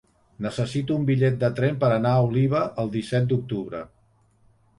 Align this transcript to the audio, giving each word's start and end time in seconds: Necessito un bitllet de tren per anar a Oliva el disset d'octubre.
Necessito 0.43 0.95
un 0.95 1.03
bitllet 1.09 1.37
de 1.43 1.49
tren 1.59 1.77
per 1.83 1.91
anar 1.99 2.15
a 2.21 2.25
Oliva 2.31 2.63
el 2.85 2.91
disset 2.97 3.29
d'octubre. 3.35 3.85